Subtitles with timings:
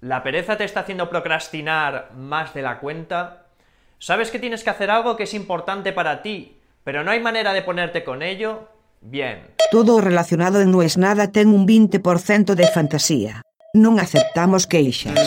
[0.00, 3.46] ¿La pereza te está haciendo procrastinar más de la cuenta?
[3.98, 7.52] ¿Sabes que tienes que hacer algo que es importante para ti, pero no hay manera
[7.52, 8.68] de ponerte con ello?
[9.00, 9.42] Bien.
[9.72, 13.42] Todo relacionado en No es nada ten un 20% de fantasía.
[13.74, 15.18] Non aceptamos queixas.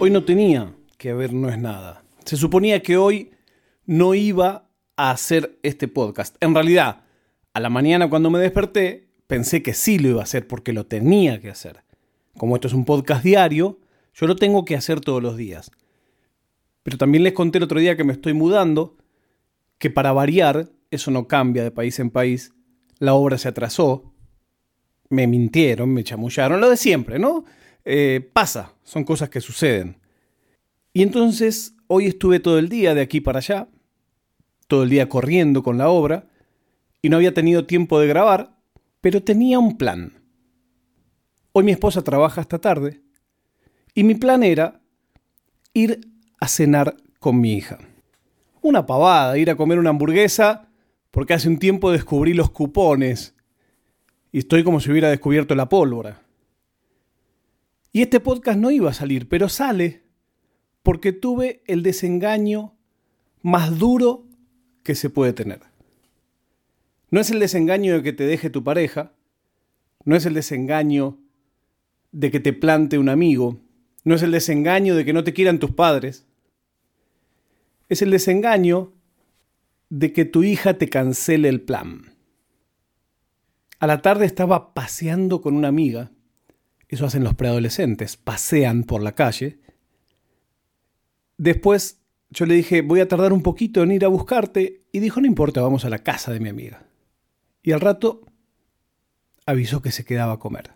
[0.00, 2.00] Hoy no tenía que haber No es nada.
[2.24, 3.36] Se suponía que hoy
[3.84, 4.64] no iba
[4.96, 6.34] a hacer este podcast.
[6.40, 7.04] En realidad,
[7.58, 10.86] a la mañana cuando me desperté, pensé que sí lo iba a hacer porque lo
[10.86, 11.82] tenía que hacer.
[12.36, 13.80] Como esto es un podcast diario,
[14.14, 15.72] yo lo tengo que hacer todos los días.
[16.84, 18.96] Pero también les conté el otro día que me estoy mudando,
[19.78, 22.54] que para variar, eso no cambia de país en país,
[23.00, 24.14] la obra se atrasó,
[25.08, 27.44] me mintieron, me chamullaron, lo de siempre, ¿no?
[27.84, 29.98] Eh, pasa, son cosas que suceden.
[30.92, 33.68] Y entonces hoy estuve todo el día de aquí para allá,
[34.68, 36.28] todo el día corriendo con la obra,
[37.02, 38.56] y no había tenido tiempo de grabar,
[39.00, 40.22] pero tenía un plan.
[41.52, 43.02] Hoy mi esposa trabaja hasta tarde,
[43.94, 44.80] y mi plan era
[45.72, 46.08] ir
[46.40, 47.78] a cenar con mi hija.
[48.60, 50.68] Una pavada, ir a comer una hamburguesa,
[51.10, 53.34] porque hace un tiempo descubrí los cupones,
[54.30, 56.22] y estoy como si hubiera descubierto la pólvora.
[57.92, 60.08] Y este podcast no iba a salir, pero sale
[60.82, 62.74] porque tuve el desengaño
[63.42, 64.26] más duro
[64.82, 65.67] que se puede tener.
[67.10, 69.12] No es el desengaño de que te deje tu pareja,
[70.04, 71.18] no es el desengaño
[72.12, 73.60] de que te plante un amigo,
[74.04, 76.26] no es el desengaño de que no te quieran tus padres,
[77.88, 78.92] es el desengaño
[79.88, 82.14] de que tu hija te cancele el plan.
[83.78, 86.10] A la tarde estaba paseando con una amiga
[86.88, 89.60] eso hacen los preadolescentes, pasean por la calle.
[91.36, 92.00] Después
[92.30, 95.26] yo le dije, voy a tardar un poquito en ir a buscarte, y dijo, no
[95.26, 96.87] importa, vamos a la casa de mi amiga.
[97.62, 98.22] Y al rato
[99.46, 100.72] avisó que se quedaba a comer.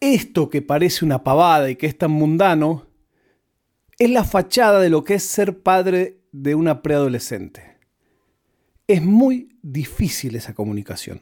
[0.00, 2.86] Esto que parece una pavada y que es tan mundano,
[3.98, 7.78] es la fachada de lo que es ser padre de una preadolescente.
[8.86, 11.20] Es muy difícil esa comunicación.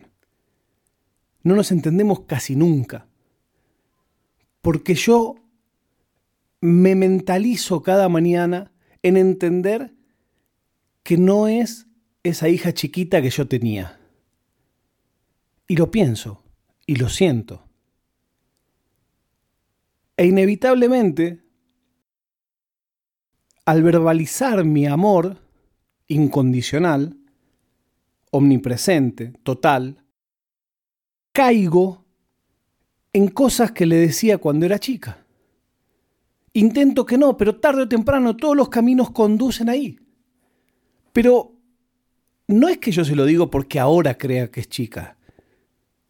[1.42, 3.06] No nos entendemos casi nunca
[4.62, 5.36] porque yo
[6.60, 9.94] me mentalizo cada mañana en entender
[11.02, 11.86] que no es
[12.22, 13.99] esa hija chiquita que yo tenía.
[15.70, 16.42] Y lo pienso,
[16.84, 17.62] y lo siento.
[20.16, 21.44] E inevitablemente,
[23.66, 25.36] al verbalizar mi amor
[26.08, 27.16] incondicional,
[28.32, 30.04] omnipresente, total,
[31.30, 32.04] caigo
[33.12, 35.24] en cosas que le decía cuando era chica.
[36.52, 40.00] Intento que no, pero tarde o temprano todos los caminos conducen ahí.
[41.12, 41.52] Pero
[42.48, 45.16] no es que yo se lo digo porque ahora crea que es chica.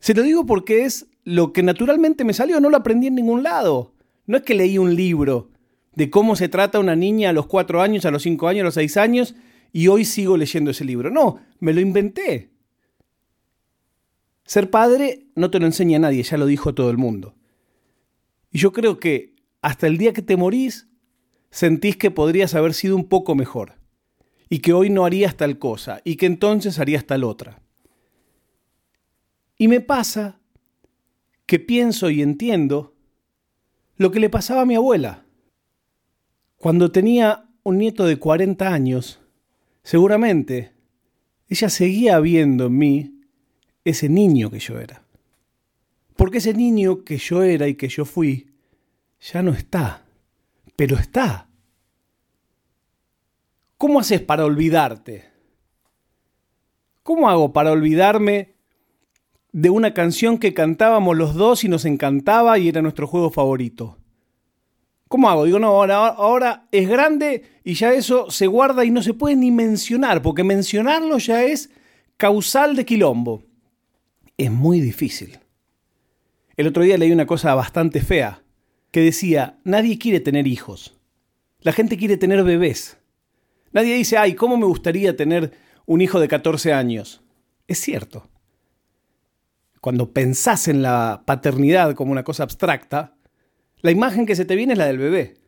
[0.00, 3.42] Se lo digo porque es lo que naturalmente me salió, no lo aprendí en ningún
[3.42, 3.94] lado.
[4.26, 5.50] No es que leí un libro
[5.94, 8.64] de cómo se trata una niña a los cuatro años, a los cinco años, a
[8.64, 9.34] los seis años,
[9.72, 11.10] y hoy sigo leyendo ese libro.
[11.10, 12.50] No, me lo inventé.
[14.44, 17.34] Ser padre no te lo enseña nadie, ya lo dijo todo el mundo.
[18.50, 20.88] Y yo creo que hasta el día que te morís,
[21.50, 23.74] sentís que podrías haber sido un poco mejor.
[24.48, 27.62] Y que hoy no harías tal cosa, y que entonces harías tal otra.
[29.60, 30.41] Y me pasa
[31.44, 32.97] que pienso y entiendo
[33.98, 35.26] lo que le pasaba a mi abuela.
[36.56, 39.21] Cuando tenía un nieto de 40 años,
[39.82, 40.72] seguramente
[41.47, 43.21] ella seguía viendo en mí
[43.84, 45.04] ese niño que yo era.
[46.16, 48.54] Porque ese niño que yo era y que yo fui,
[49.21, 50.06] ya no está,
[50.75, 51.50] pero está.
[53.77, 55.28] ¿Cómo haces para olvidarte?
[57.03, 58.59] ¿Cómo hago para olvidarme
[59.52, 63.98] de una canción que cantábamos los dos y nos encantaba y era nuestro juego favorito?
[65.08, 65.44] ¿Cómo hago?
[65.44, 69.36] Digo, no, ahora, ahora es grande y ya eso se guarda y no se puede
[69.36, 71.70] ni mencionar, porque mencionarlo ya es
[72.16, 73.44] causal de quilombo
[74.44, 75.38] es muy difícil.
[76.56, 78.42] El otro día leí una cosa bastante fea,
[78.91, 80.98] que decía, nadie quiere tener hijos.
[81.60, 82.96] La gente quiere tener bebés.
[83.72, 85.53] Nadie dice, ay, ¿cómo me gustaría tener
[85.84, 87.22] un hijo de 14 años?
[87.68, 88.30] Es cierto.
[89.80, 93.16] Cuando pensás en la paternidad como una cosa abstracta,
[93.80, 95.38] la imagen que se te viene es la del bebé.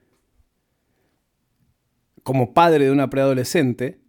[2.22, 4.00] Como padre de una preadolescente,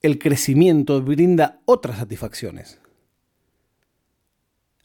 [0.00, 2.80] el crecimiento brinda otras satisfacciones.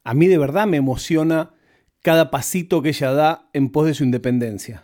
[0.04, 1.54] A mí de verdad me emociona
[2.02, 4.84] cada pasito que ella da en pos de su independencia.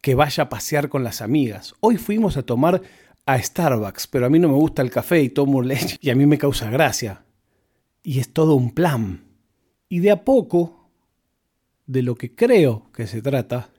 [0.00, 1.74] Que vaya a pasear con las amigas.
[1.80, 2.82] Hoy fuimos a tomar
[3.26, 6.14] a Starbucks, pero a mí no me gusta el café y tomo leche y a
[6.14, 7.24] mí me causa gracia.
[8.02, 9.24] Y es todo un plan.
[9.88, 10.90] Y de a poco,
[11.86, 13.70] de lo que creo que se trata,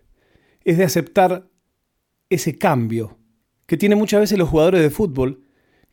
[0.64, 1.50] es de aceptar
[2.30, 3.18] ese cambio
[3.72, 5.46] que tienen muchas veces los jugadores de fútbol,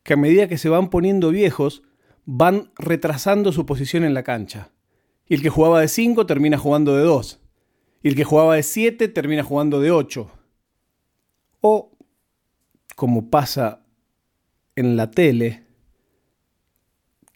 [0.03, 1.85] que a medida que se van poniendo viejos,
[2.25, 4.73] van retrasando su posición en la cancha.
[5.29, 7.41] Y el que jugaba de 5 termina jugando de 2.
[8.03, 10.29] Y el que jugaba de 7 termina jugando de 8.
[11.61, 11.93] O,
[12.97, 13.85] como pasa
[14.75, 15.68] en la tele,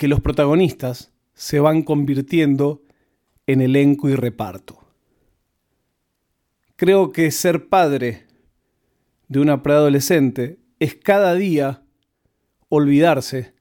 [0.02, 2.82] que los protagonistas se van convirtiendo
[3.46, 4.84] en elenco y reparto.
[6.74, 8.26] Creo que ser padre
[9.28, 11.84] de una preadolescente es cada día
[12.68, 13.54] olvidarse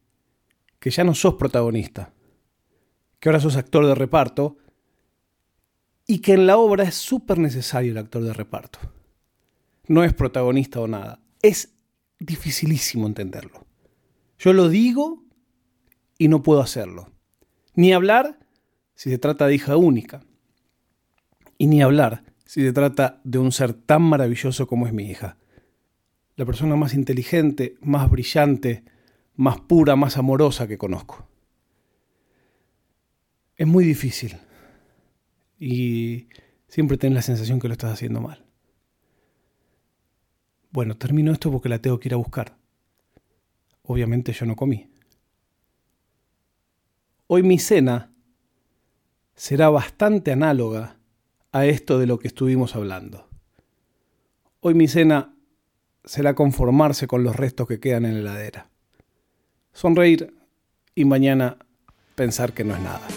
[0.80, 2.12] que ya no sos protagonista,
[3.20, 4.58] que ahora sos actor de reparto
[6.08, 8.80] y que en la obra es súper necesario el actor de reparto.
[9.86, 11.20] No es protagonista o nada.
[11.44, 11.76] Es
[12.18, 13.64] dificilísimo entenderlo.
[14.40, 15.22] Yo lo digo
[16.22, 17.10] y no puedo hacerlo.
[17.74, 18.38] Ni hablar
[18.94, 20.24] si se trata de hija única.
[21.58, 25.38] Y ni hablar si se trata de un ser tan maravilloso como es mi hija.
[26.36, 28.84] La persona más inteligente, más brillante,
[29.34, 31.28] más pura, más amorosa que conozco.
[33.56, 34.38] Es muy difícil.
[35.58, 36.28] Y
[36.68, 38.46] siempre tenés la sensación que lo estás haciendo mal.
[40.70, 42.60] Bueno, termino esto porque la tengo que ir a buscar.
[43.82, 44.91] Obviamente yo no comí.
[47.34, 48.12] Hoy mi cena
[49.36, 50.98] será bastante análoga
[51.54, 53.30] a esto de lo que estuvimos hablando.
[54.60, 55.34] Hoy mi cena
[56.04, 58.70] será conformarse con los restos que quedan en la heladera.
[59.72, 60.36] Sonreír
[60.94, 61.56] y mañana
[62.16, 63.08] pensar que no es nada.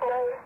[0.00, 0.37] I.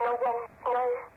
[0.00, 1.15] no one knows.